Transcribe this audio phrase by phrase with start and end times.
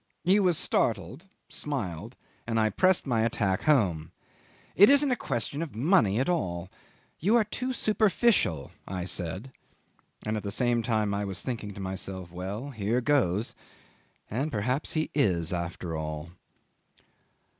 [0.23, 2.15] He was startled, smiled,
[2.47, 4.11] and I pressed my attack home.
[4.75, 6.71] "It isn't a question of money at all.
[7.19, 9.51] You are too superficial," I said
[10.25, 13.53] (and at the same time I was thinking to myself: Well, here goes!
[14.27, 16.31] And perhaps he is, after all).